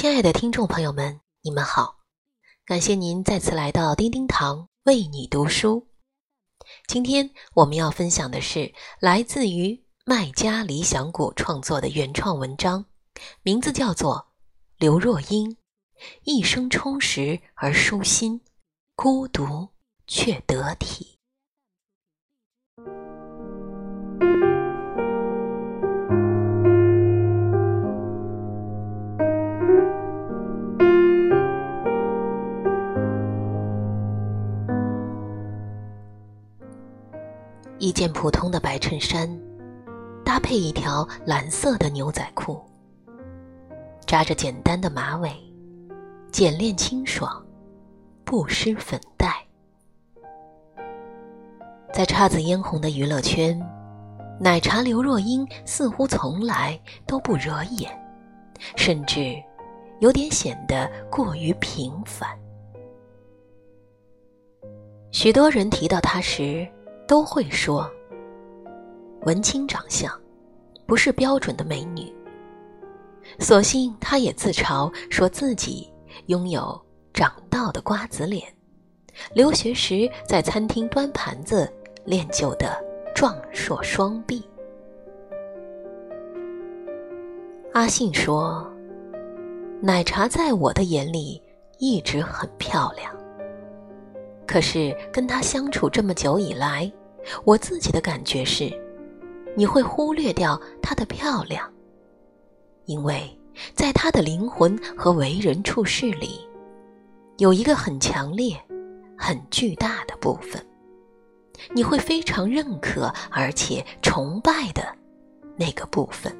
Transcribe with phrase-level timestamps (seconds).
[0.00, 1.98] 亲爱的听众朋友们，你们好！
[2.64, 5.88] 感谢您再次来到叮叮堂为你读书。
[6.86, 12.86] 今天我们要分享的是来自于麦家理想谷创作的原创文章，
[13.42, 14.16] 名字叫做
[14.78, 15.54] 《刘若英
[16.24, 18.40] 一生充实而舒心，
[18.96, 19.68] 孤独
[20.06, 21.18] 却得体》。
[37.80, 39.26] 一件普通的白衬衫，
[40.22, 42.60] 搭配一条蓝色的牛仔裤，
[44.06, 45.32] 扎着简单的马尾，
[46.30, 47.42] 简练清爽，
[48.22, 49.34] 不施粉黛。
[51.90, 53.58] 在姹紫嫣红的娱乐圈，
[54.38, 57.90] 奶茶刘若英似乎从来都不惹眼，
[58.76, 59.42] 甚至
[60.00, 62.28] 有点显得过于平凡。
[65.12, 66.68] 许多人提到她时，
[67.10, 67.90] 都会说，
[69.22, 70.08] 文青长相，
[70.86, 72.14] 不是标准的美女。
[73.40, 75.92] 所幸她也自嘲说自己
[76.26, 76.80] 拥有
[77.12, 78.46] 长到的瓜子脸，
[79.34, 81.68] 留学时在餐厅端盘子
[82.04, 82.80] 练就的
[83.12, 84.48] 壮硕双臂。
[87.72, 88.72] 阿信说
[89.82, 91.42] ：“奶茶在我的眼里
[91.80, 93.12] 一直很漂亮，
[94.46, 96.88] 可是跟她相处这么久以来。”
[97.44, 98.70] 我自己的感觉是，
[99.56, 101.70] 你会忽略掉她的漂亮，
[102.86, 103.38] 因为
[103.74, 106.48] 在她的灵魂和为人处事里，
[107.38, 108.56] 有一个很强烈、
[109.16, 110.64] 很巨大的部分，
[111.74, 114.82] 你会非常认可而且崇拜的
[115.56, 116.34] 那个部分。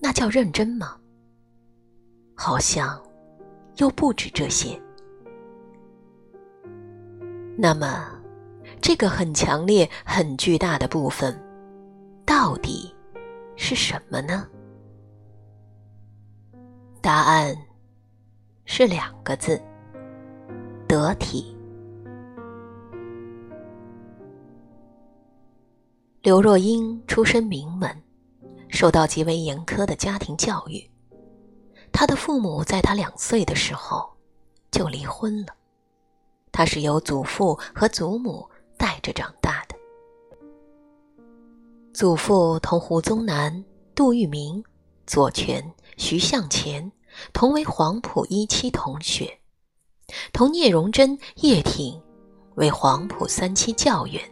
[0.00, 0.96] 那叫认真吗？
[2.34, 3.00] 好像
[3.76, 4.80] 又不止这些。
[7.56, 8.17] 那么。
[8.80, 11.38] 这个很强烈、很巨大的部分，
[12.24, 12.94] 到底
[13.56, 14.46] 是什么呢？
[17.00, 17.56] 答案
[18.64, 19.60] 是两个字：
[20.86, 21.54] 得体。
[26.22, 28.02] 刘若英出身名门，
[28.68, 30.88] 受到极为严苛的家庭教育，
[31.92, 34.08] 她的父母在她两岁的时候
[34.70, 35.54] 就离婚了，
[36.52, 38.47] 她是由祖父和祖母。
[38.78, 39.76] 带着长大的，
[41.92, 44.62] 祖父同胡宗南、杜聿明、
[45.06, 45.62] 左权、
[45.96, 46.90] 徐向前
[47.32, 49.38] 同为黄埔一期同学，
[50.32, 52.00] 同聂荣臻、叶挺
[52.54, 54.22] 为黄埔三期教员，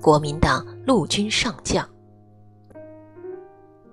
[0.00, 1.88] 国民党陆军上将。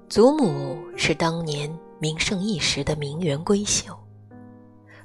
[0.10, 3.98] 祖母是当年名盛一时的名媛闺秀，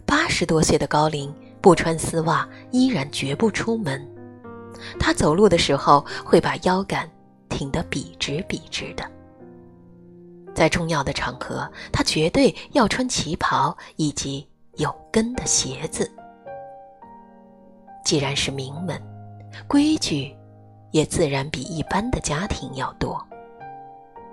[0.04, 4.04] 八十多岁的高龄不穿丝袜，依然绝不出门。
[4.98, 7.08] 他走路的时候会把腰杆
[7.48, 9.04] 挺得笔直笔直的。
[10.54, 16.10] 在重要的场合，他绝对要穿旗袍以及有跟的鞋子。
[18.04, 19.00] 既然是名门，
[19.66, 20.34] 规矩
[20.92, 23.20] 也自然比一般的家庭要多。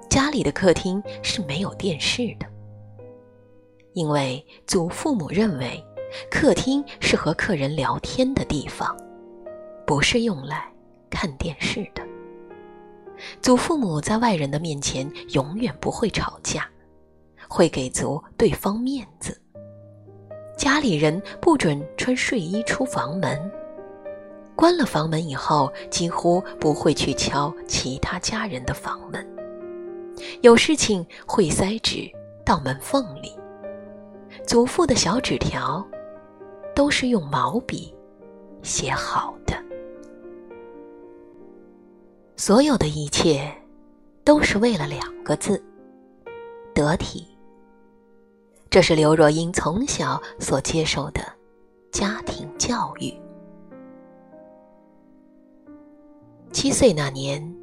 [0.09, 2.45] 家里的客厅是没有电视的，
[3.93, 5.83] 因为祖父母认为，
[6.29, 8.95] 客厅是和客人聊天的地方。
[9.85, 10.65] 不是用来
[11.09, 12.01] 看电视的。
[13.41, 16.67] 祖父母在外人的面前永远不会吵架，
[17.47, 19.39] 会给足对方面子。
[20.57, 23.51] 家里人不准穿睡衣出房门，
[24.55, 29.27] 关了房门以后，几乎不会去敲其他家人的房门。
[30.41, 32.09] 有事情会塞纸
[32.45, 33.35] 到门缝里。
[34.45, 35.85] 祖父的小纸条，
[36.75, 37.93] 都是用毛笔
[38.61, 39.42] 写好的。
[42.35, 43.53] 所有的一切，
[44.23, 45.63] 都是为了两个字：
[46.73, 47.27] 得体。
[48.71, 51.21] 这是刘若英从小所接受的
[51.91, 53.13] 家庭教育。
[56.51, 57.55] 七岁那年，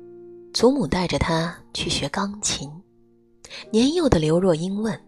[0.54, 2.70] 祖母带着她去学钢琴。
[3.72, 4.98] 年幼的刘若英问：“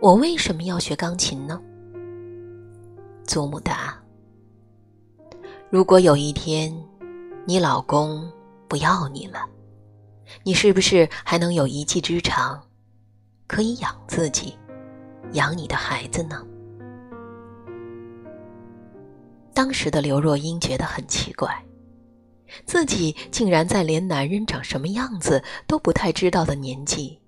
[0.00, 1.60] 我为什么要学钢琴呢？”
[3.24, 3.98] 祖母答
[5.70, 6.70] ：“如果有一天，
[7.46, 8.30] 你老公……”
[8.70, 9.44] 不要你了，
[10.44, 12.64] 你是不是还能有一技之长，
[13.48, 14.56] 可以养自己，
[15.32, 16.46] 养你的孩子呢？
[19.52, 21.52] 当时的刘若英觉得很奇怪，
[22.64, 27.20] 自己竟然在连男人长什么样子都不太知道的年纪，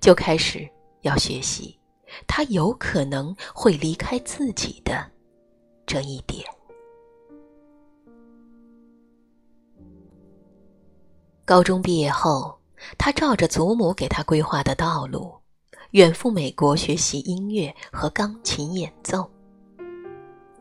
[0.00, 0.68] 就开始
[1.02, 1.78] 要学习，
[2.26, 5.08] 他有可能会离开自己的
[5.86, 6.44] 这一点。
[11.50, 12.56] 高中毕业后，
[12.96, 15.34] 他照着祖母给他规划的道路，
[15.90, 19.28] 远赴美国学习音乐和钢琴演奏。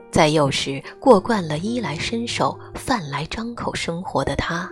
[0.09, 4.68] 在幼时过惯了衣来伸手、饭来张口生活的他，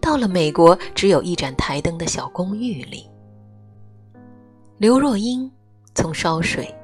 [0.00, 3.08] 到了美国只有一盏台灯的小公寓里，
[4.76, 5.48] 刘若英
[5.94, 6.74] 从烧水、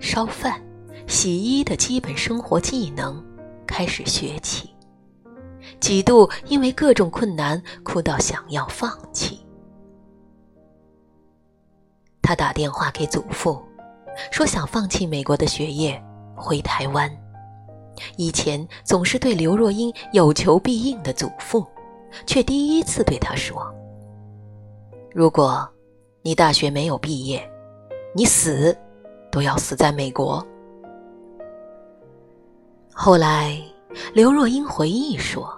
[0.00, 0.60] 烧饭、
[1.06, 3.24] 洗衣的基本生活技能
[3.68, 4.69] 开始学起，
[5.78, 9.46] 几度因为各种困难哭到想要放弃。
[12.22, 13.62] 他打电话给祖父，
[14.30, 16.02] 说想放弃美国的学业。
[16.42, 17.14] 回台湾，
[18.16, 21.66] 以前总是对刘若英有求必应的祖父，
[22.24, 23.62] 却第一次对他说
[25.12, 25.68] ：“如果
[26.22, 27.46] 你大学没有毕业，
[28.14, 28.74] 你死
[29.30, 30.42] 都要死在美国。”
[32.90, 33.60] 后来，
[34.14, 35.54] 刘若英回忆说：“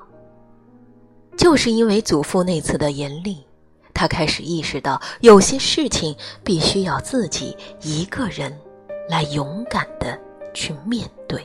[1.36, 3.44] 就是因为祖父那次的严厉，
[3.92, 8.56] 他开始意识到有些事情必须要自己一个人
[9.08, 10.18] 来勇敢的。”
[10.54, 11.42] 去面对，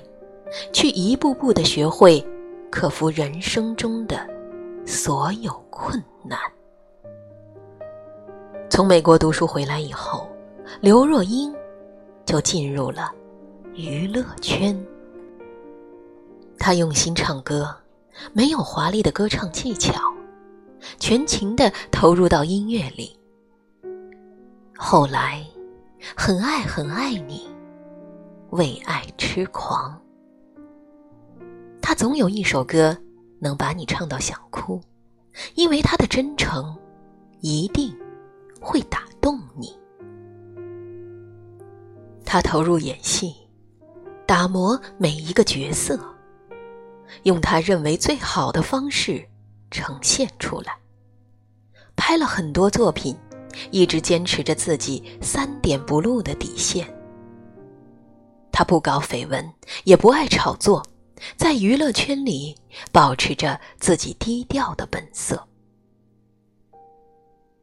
[0.73, 2.21] 去一步步的学会
[2.69, 4.19] 克服人生中的
[4.85, 6.37] 所有困难。
[8.69, 10.27] 从美国读书回来以后，
[10.81, 11.55] 刘若英
[12.25, 13.13] 就进入了
[13.75, 14.77] 娱乐圈。
[16.59, 17.73] 她用心唱歌，
[18.33, 19.93] 没有华丽的歌唱技巧，
[20.99, 23.17] 全情的投入到音乐里。
[24.77, 25.45] 后来，
[26.15, 27.47] 很爱很爱你。
[28.51, 29.99] 为爱痴狂，
[31.81, 32.97] 他总有一首歌
[33.39, 34.79] 能把你唱到想哭，
[35.55, 36.73] 因为他的真诚
[37.41, 37.93] 一定
[38.61, 39.77] 会打动你。
[42.23, 43.35] 他投入演戏，
[44.25, 45.99] 打磨每一个角色，
[47.23, 49.27] 用他认为最好的方式
[49.71, 50.77] 呈现出来。
[51.95, 53.17] 拍了很多作品，
[53.71, 56.87] 一直坚持着自己三点不露的底线。
[58.51, 60.83] 他不搞绯闻，也不爱炒作，
[61.35, 62.55] 在娱乐圈里
[62.91, 65.47] 保持着自己低调的本色。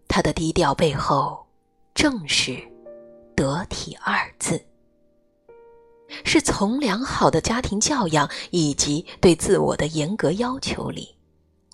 [0.08, 1.44] 他的低调背后，
[1.94, 2.56] 正是
[3.34, 4.64] “得体”二字，
[6.24, 11.14] 是从良好的家庭教养以及对自我的严格要求里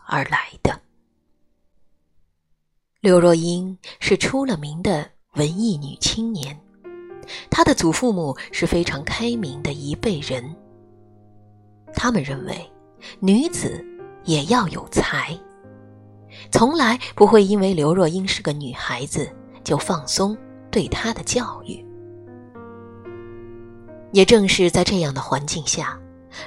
[0.06, 0.80] 而来的。
[3.00, 6.58] 刘若英是出了名的文艺女青年。
[7.48, 10.54] 她的祖父母是非常开明的一辈人，
[11.94, 12.70] 他们认为
[13.20, 13.84] 女子
[14.24, 15.38] 也要有才，
[16.50, 19.30] 从来不会因为刘若英是个女孩子
[19.62, 20.36] 就放松
[20.70, 21.84] 对她的教育。
[24.12, 25.98] 也正是在这样的环境下，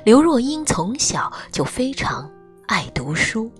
[0.03, 2.29] 刘若英从小就非常
[2.67, 3.51] 爱读书，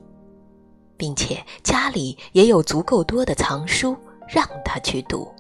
[0.98, 3.96] 并且家里也有足够多的藏书
[4.28, 5.32] 让她去读。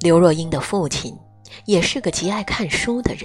[0.00, 1.16] 刘若英的父亲
[1.64, 3.24] 也是个极爱看书的人，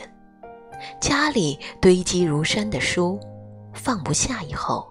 [1.00, 3.20] 家里堆积如山的书，
[3.74, 4.90] 放不下以后，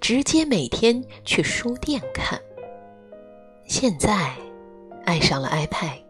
[0.00, 2.38] 直接每天去书店看。
[3.66, 4.30] 现在
[5.04, 6.01] 爱上了 iPad，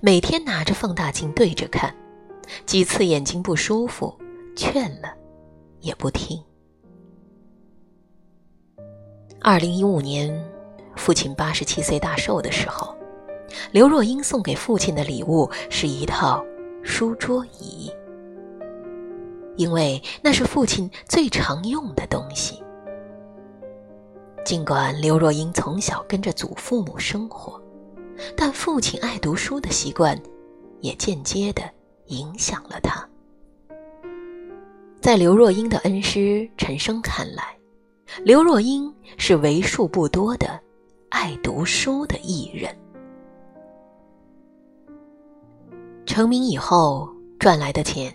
[0.00, 1.94] 每天拿着放大镜对着看，
[2.66, 4.14] 几次眼睛不舒服，
[4.56, 5.14] 劝了
[5.80, 6.42] 也不听。
[9.40, 10.32] 二零一五年，
[10.96, 12.94] 父亲八十七岁大寿的时候。
[13.70, 16.44] 刘若英送给父亲的礼物是一套
[16.82, 17.88] 书桌椅，
[19.56, 22.60] 因为那是父亲最常用的东西。
[24.44, 27.62] 尽管刘若英从小跟着祖父母生活，
[28.36, 30.18] 但父亲爱读书的习惯
[30.80, 31.62] 也间接的
[32.06, 33.06] 影响了他。
[35.00, 37.56] 在刘若英的恩师陈升看来，
[38.22, 40.58] 刘若英是为数不多的
[41.10, 42.74] 爱读书的艺人。
[46.06, 48.14] 成名以后赚来的钱，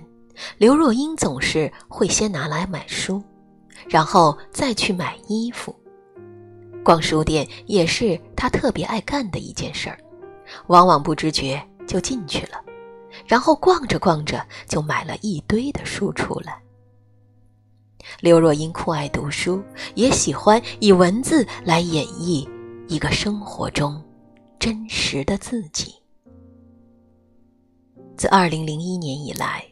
[0.58, 3.22] 刘若英总是会先拿来买书，
[3.88, 5.75] 然后再去买衣服。
[6.83, 10.00] 逛书店也是他特别爱干的一件事儿，
[10.67, 12.63] 往往不知觉就进去了，
[13.27, 16.62] 然后逛着逛着就买了一堆的书出来。
[18.21, 19.62] 刘若英酷爱读书，
[19.93, 22.48] 也喜欢以文字来演绎
[22.88, 24.01] 一个生活中
[24.57, 25.93] 真实的自己。
[28.17, 29.63] 自二零零一年以来，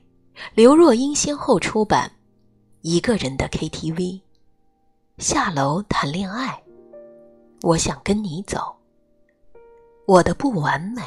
[0.54, 2.10] 刘若英先后出版
[2.82, 3.96] 《一个人的 KTV》
[5.18, 6.48] 《下楼谈恋爱》
[7.64, 8.58] 《我想跟你走》
[10.06, 11.02] 《我的不完美，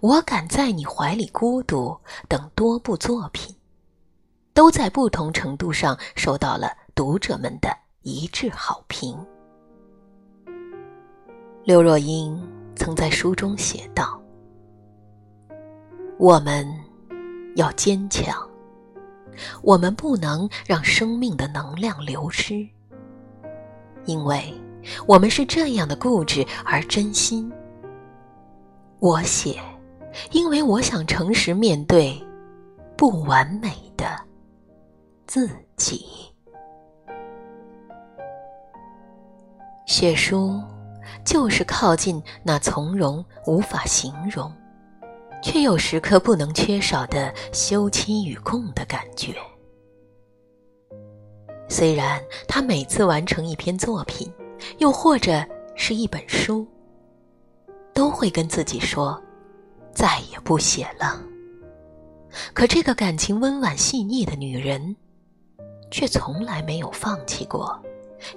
[0.00, 1.96] 我敢在你怀里孤独
[2.28, 3.54] 等多部作品，
[4.54, 7.68] 都在不同程度上受到了读者们的
[8.02, 9.16] 一致好评。
[11.62, 12.40] 刘若英
[12.74, 14.20] 曾在书中写道
[16.18, 16.66] ：“我们
[17.56, 18.34] 要坚强，
[19.62, 22.66] 我们不能让生命的能量流失，
[24.06, 24.52] 因为
[25.06, 27.50] 我们是这样的固执而真心。”
[29.00, 29.60] 我写，
[30.30, 32.18] 因为我想诚实面对
[32.96, 34.06] 不完美的
[35.26, 36.06] 自己。
[39.86, 40.58] 写书，
[41.24, 44.50] 就是靠近那从容无法形容，
[45.42, 49.34] 却又时刻不能缺少的休戚与共的感觉。
[51.68, 54.32] 虽然他每次完成一篇作品，
[54.78, 55.44] 又或者
[55.74, 56.66] 是一本书。
[57.92, 59.22] 都会跟自己说，
[59.92, 61.22] 再也不写了。
[62.52, 64.96] 可这个感情温婉细腻的女人，
[65.92, 67.80] 却从来没有放弃过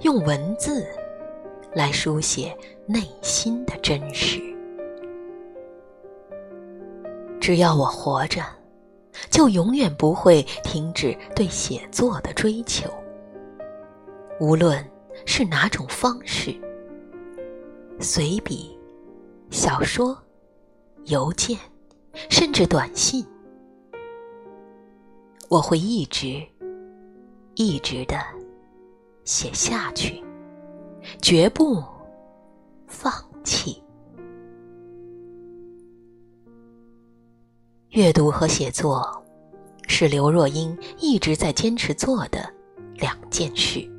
[0.01, 0.85] 用文字
[1.73, 2.55] 来书写
[2.85, 4.39] 内心的真实。
[7.41, 8.43] 只要我活着，
[9.31, 12.87] 就永远不会停止对写作的追求，
[14.39, 14.87] 无论
[15.27, 16.55] 是哪种方式，
[17.99, 18.75] 随笔。
[19.49, 20.17] 小说、
[21.05, 21.57] 邮件，
[22.29, 23.25] 甚至短信，
[25.47, 26.45] 我会一直、
[27.55, 28.17] 一直的
[29.23, 30.21] 写下去，
[31.21, 31.81] 绝不
[32.87, 33.81] 放弃。
[37.91, 39.23] 阅读和写作
[39.87, 42.53] 是刘若英一直在坚持做的
[42.95, 43.89] 两件事。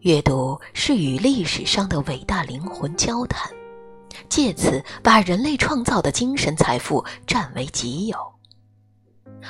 [0.00, 3.50] 阅读是与历史上的伟大灵魂交谈。
[4.28, 8.16] 借此把人类创造的精神财富占为己有，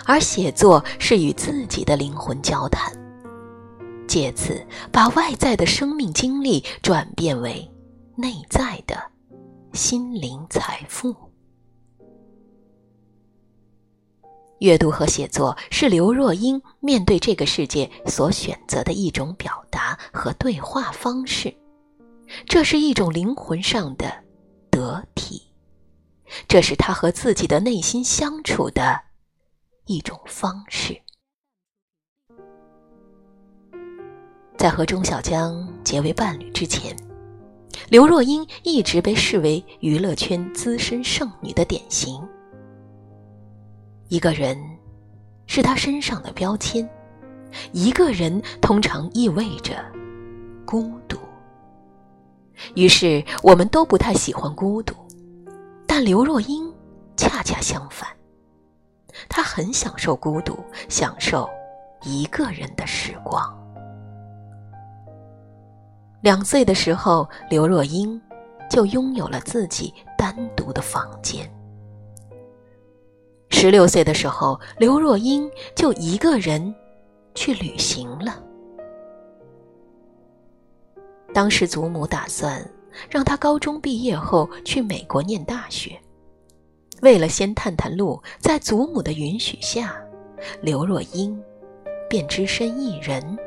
[0.07, 2.92] 而写作是与自己的灵魂交谈，
[4.09, 7.71] 借此把外在的生命经历转变为
[8.16, 8.97] 内在的
[9.73, 11.14] 心灵财富。
[14.61, 21.55] 阅读和写作是刘若英面对这个世界所选择的一种表达和对话方式，
[22.47, 24.25] 这是一种灵魂上的。
[24.71, 25.43] 得体，
[26.47, 29.00] 这是他和自己的内心相处的
[29.87, 30.97] 一种方式。
[34.57, 36.95] 在和钟小江结为伴侣之前，
[37.88, 42.23] 刘若英一直被视为娱乐圈资深剩女的典型。
[44.11, 44.59] 一个人
[45.47, 46.87] 是他身上的标签，
[47.71, 49.76] 一个人通常意味着
[50.67, 51.17] 孤独。
[52.75, 54.97] 于是，我们都不太喜欢孤独，
[55.87, 56.75] 但刘若英
[57.17, 58.09] 恰恰相反，
[59.29, 61.49] 她很享受孤独，享受
[62.02, 63.57] 一个人的时光。
[66.21, 68.21] 两岁的时候，刘若英
[68.69, 71.49] 就拥有了自己单独的房间。
[73.50, 76.75] 十六岁的时候，刘若英就一个人
[77.35, 78.42] 去旅行了。
[81.35, 82.66] 当时祖母打算
[83.09, 86.00] 让她高中毕业后去美国念大学。
[87.02, 89.95] 为了先探探路，在祖母的允许下，
[90.61, 91.38] 刘若英
[92.09, 93.38] 便只身一人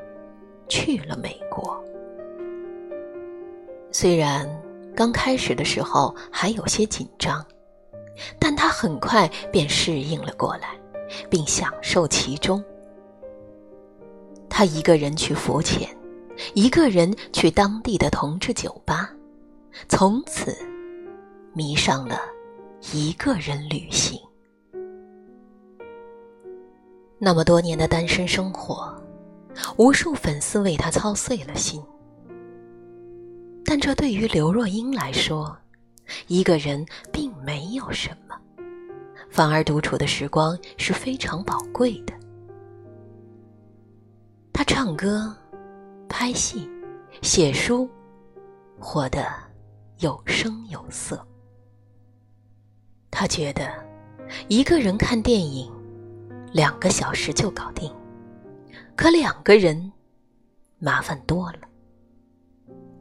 [0.68, 1.84] 去了美国。
[3.92, 4.50] 虽然
[4.96, 7.46] 刚开始的时候还有些紧张，
[8.40, 10.70] 但他很快便适应了过来，
[11.30, 12.64] 并享受其中。
[14.50, 15.90] 他一个人去浮潜。
[16.56, 19.08] 一个人去当地的同志酒吧，
[19.88, 20.58] 从此
[21.54, 22.20] 迷上了
[22.92, 24.20] 一个人旅行。
[27.20, 29.00] 那么多年的单身生活，
[29.78, 31.80] 无数粉丝为他操碎了心。
[33.64, 35.56] 但这对于刘若英来说，
[36.26, 38.40] 一个人并没有什么，
[39.30, 42.14] 反而独处的时光是非常宝贵的。
[44.54, 45.36] 他唱歌。
[46.16, 46.70] 拍戏、
[47.24, 47.90] 写书，
[48.80, 49.26] 活得
[49.98, 51.26] 有声有色。
[53.10, 53.84] 他觉得
[54.48, 55.74] 一个人看电影
[56.52, 57.92] 两个小时就搞定，
[58.96, 59.92] 可两个人
[60.78, 61.62] 麻烦多了，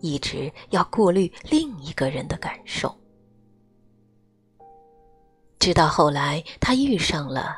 [0.00, 2.96] 一直要顾虑另一个人的感受。
[5.62, 7.56] 直到后来，他遇上了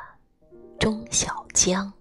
[0.77, 1.91] 钟小江。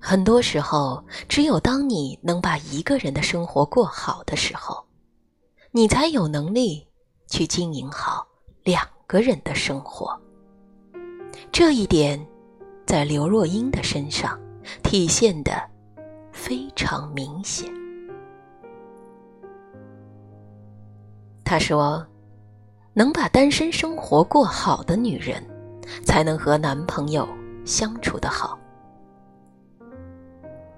[0.00, 4.82] 很多时候，只有当你能把一个人的生活过好的时候，
[5.72, 6.88] 你才有能力
[7.26, 8.26] 去经营好
[8.64, 10.18] 两个人的生活。
[11.52, 12.18] 这一点，
[12.86, 14.40] 在刘若英的身上
[14.82, 15.52] 体现的
[16.32, 17.70] 非常明显。
[21.44, 22.02] 她说
[22.98, 25.40] ：“能把单身生活过好的女人，
[26.04, 27.28] 才能和男朋友
[27.64, 28.58] 相处的好。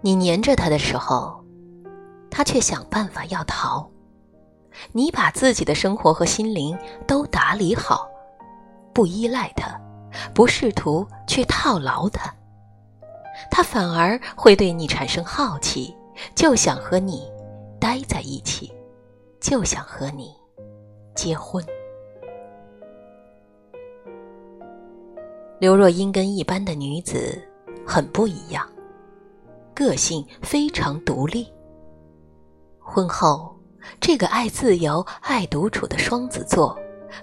[0.03, 1.43] 你黏着他的时候，
[2.31, 3.89] 他却想办法要逃。”
[4.93, 8.07] 你把自己的生活和心灵都打理好，
[8.93, 9.81] 不依赖他，
[10.35, 12.31] 不试图去套牢他，
[13.51, 15.97] 他反而会对你产生好奇，
[16.35, 17.33] 就想和你
[17.81, 18.71] 待在一起，
[19.41, 20.35] 就想和你
[21.15, 21.65] 结婚。
[25.61, 27.39] 刘若英跟一般的女子
[27.87, 28.67] 很不一样，
[29.75, 31.47] 个性非常独立。
[32.81, 33.55] 婚后。
[33.99, 36.79] 这个爱自由、爱独处的双子座，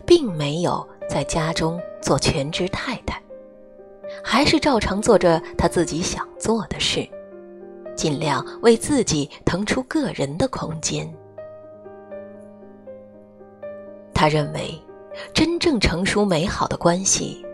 [0.07, 3.21] 并没有在家中做全职太太，
[4.23, 7.07] 还是照常做着他自己想做的事，
[7.95, 11.07] 尽量为自己腾出个人的空间。
[14.15, 14.73] 他认为，
[15.31, 17.45] 真正成熟美好的关系，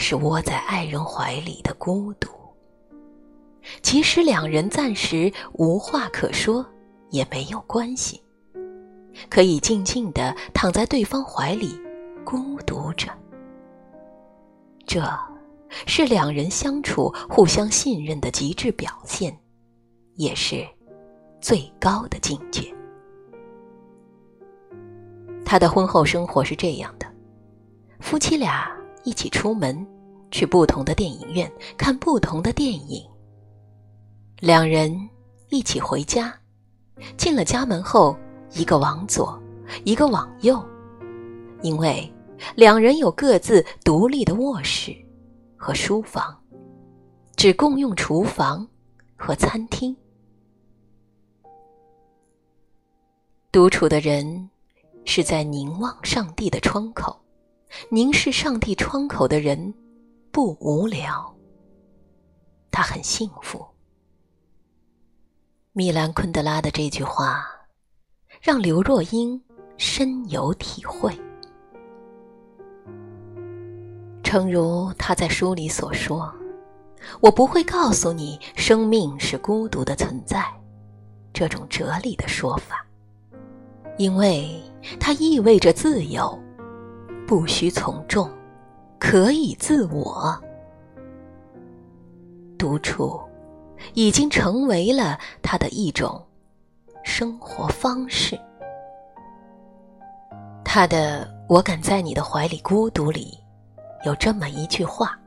[0.00, 2.30] 是窝在爱人怀里的孤独，
[3.82, 6.66] 即使两人暂时无话可说。
[7.10, 8.22] 也没有关系，
[9.28, 11.76] 可以静静的躺在对方怀里，
[12.24, 13.08] 孤独着。
[14.86, 15.02] 这，
[15.88, 19.36] 是两人相处互相信任的极致表现，
[20.14, 20.64] 也是
[21.40, 22.72] 最高的境界。
[25.44, 27.04] 他的婚后生活是这样的：
[27.98, 28.70] 夫妻俩
[29.02, 29.84] 一起出门，
[30.30, 33.02] 去不同的电影院看不同的电影；
[34.38, 35.08] 两人
[35.48, 36.34] 一起回家。
[37.16, 38.16] 进了家门后，
[38.52, 39.40] 一个往左，
[39.84, 40.62] 一个往右，
[41.62, 42.12] 因为
[42.54, 44.94] 两人有各自独立的卧室
[45.56, 46.38] 和书房，
[47.36, 48.68] 只共用厨房
[49.16, 49.96] 和餐厅。
[53.50, 54.50] 独处的人
[55.04, 57.18] 是在凝望上帝的窗口，
[57.88, 59.72] 凝视上帝窗口的人
[60.32, 61.34] 不无聊，
[62.70, 63.66] 他很幸福。
[65.72, 67.44] 米兰昆德拉的这句话，
[68.40, 69.40] 让刘若英
[69.76, 71.12] 深有体会。
[74.22, 76.32] 诚如他在书里所说
[77.20, 80.46] ：“我不会告诉你，生命是孤独的存在，
[81.32, 82.86] 这种哲理的说法，
[83.98, 84.62] 因为
[85.00, 86.38] 它意味着自由，
[87.26, 88.30] 不需从众，
[89.00, 90.40] 可以自我，
[92.56, 93.20] 独处。”
[93.94, 96.22] 已经成为了他的一种
[97.02, 98.38] 生活方式。
[100.62, 103.38] 他的“我敢在你的怀里孤独”里
[104.04, 105.18] 有这么一句话：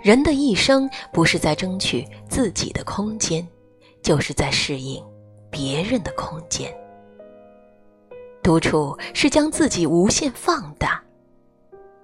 [0.00, 3.44] 人的一生不是在争取自己的空间，
[4.04, 5.04] 就是在适应
[5.50, 6.72] 别人的空间。
[8.40, 11.02] 独处是将自己无限放大，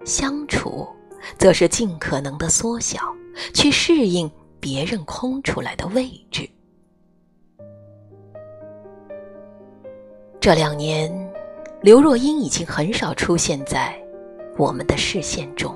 [0.05, 0.87] 相处
[1.39, 2.99] 则是尽可能的缩小，
[3.53, 4.31] 去适应。
[4.61, 6.51] 别人空出来的位置。
[10.41, 11.09] 这两年，
[11.81, 13.97] 刘若英已经很少出现在
[14.57, 15.73] 我们的视线中。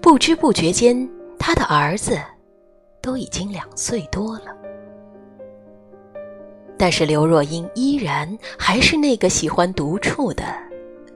[0.00, 2.18] 不知不觉间，她的儿子
[3.00, 4.46] 都已经两岁多了。
[6.76, 10.42] 但是刘若英依然还是那个喜欢独处的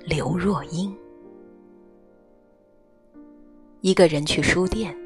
[0.05, 0.97] 刘若英。
[3.81, 4.97] 一个人去书店。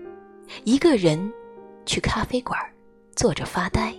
[0.65, 1.33] 一个人
[1.87, 2.59] 去咖啡馆
[3.17, 3.95] 坐着发呆，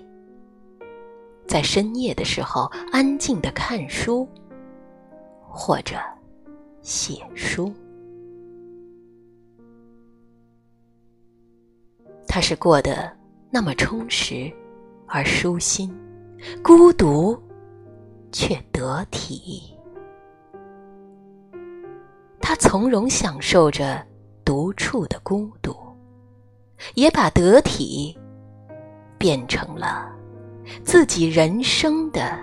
[1.47, 4.27] 在深夜的时候安静的看书，
[5.41, 5.95] 或者
[6.83, 7.73] 写书。
[12.27, 13.11] 他是过得
[13.49, 14.51] 那么充实
[15.07, 15.91] 而舒心，
[16.63, 17.41] 孤独
[18.31, 19.75] 却得体。
[22.39, 24.05] 他从容享受着
[24.45, 25.83] 独处的孤独。
[26.95, 28.17] 也把得体
[29.17, 30.11] 变成了
[30.83, 32.37] 自己人生的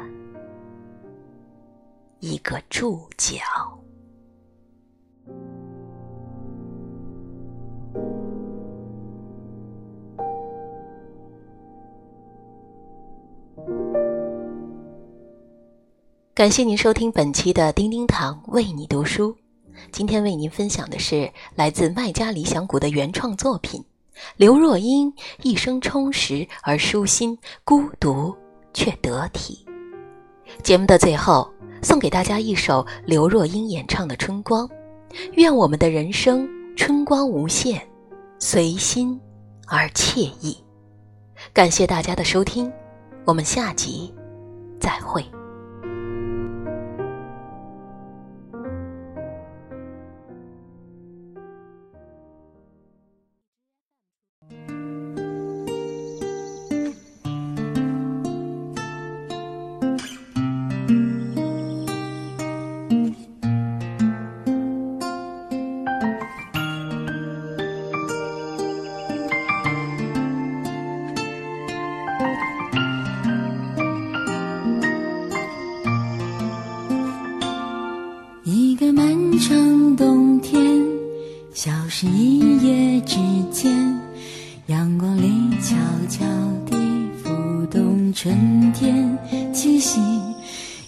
[2.20, 3.40] 一个注脚。
[16.34, 19.39] 感谢您收听本期的叮叮堂为你读书。
[19.92, 23.84] 今天为您分享的是来自麦家理想谷的原创作品。
[24.36, 25.12] 刘若英
[25.42, 28.36] 一生充实而舒心，孤独
[28.74, 29.66] 却得体。
[30.62, 31.50] 节目的最后，
[31.82, 34.68] 送给大家一首刘若英演唱的《春光》，
[35.32, 37.80] 愿我们的人生春光无限，
[38.38, 39.18] 随心
[39.66, 40.56] 而惬意。
[41.54, 42.70] 感谢大家的收听，
[43.24, 44.12] 我们下集
[44.78, 45.24] 再会。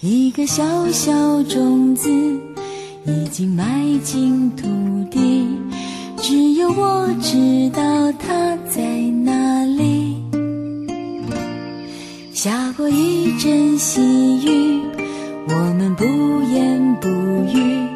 [0.04, 1.12] 一个小小
[1.44, 2.10] 种子
[3.06, 3.64] 已经埋
[4.02, 4.66] 进土
[5.08, 5.46] 地，
[6.16, 7.80] 只有我知道
[8.18, 8.82] 它在
[9.22, 10.20] 哪里。
[12.34, 14.00] 下过一阵细
[14.44, 14.80] 雨，
[15.46, 16.04] 我们不
[16.52, 17.86] 言不语，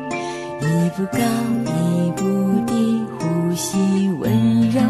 [0.60, 1.18] 一步高
[1.66, 2.24] 一步
[2.68, 3.02] 低。
[3.18, 3.76] 呼吸
[4.20, 4.80] 温柔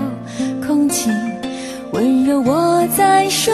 [0.67, 1.09] 空气，
[1.93, 3.51] 温柔握在手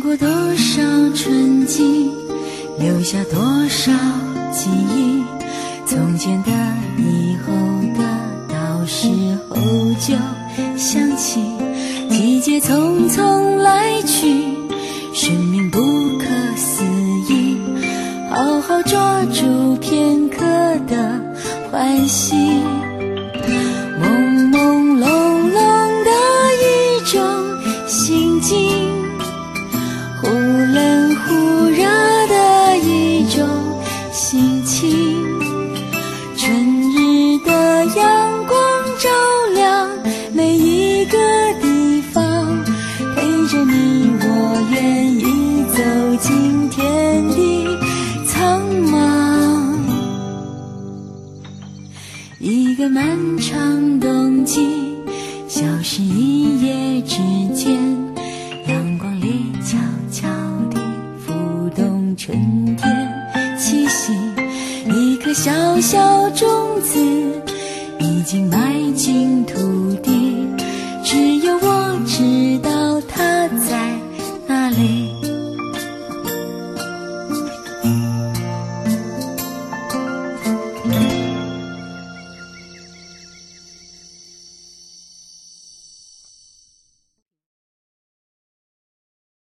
[0.00, 0.82] 过多少
[1.14, 2.10] 春季
[2.78, 3.92] 留下多少
[4.52, 5.22] 记忆？
[5.86, 6.50] 从前的、
[6.98, 7.52] 以后
[7.94, 8.04] 的，
[8.48, 9.08] 到时
[9.48, 9.56] 候
[10.00, 10.14] 就
[10.76, 11.40] 想起。
[12.08, 14.44] 季节匆匆来去，
[15.14, 15.78] 生命不
[16.18, 16.82] 可思
[17.28, 17.58] 议。
[18.30, 20.40] 好好抓住片刻
[20.88, 21.20] 的
[21.70, 22.34] 欢喜。